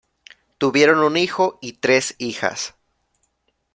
[0.57, 2.73] Tuvieron un hijo y tres hijas.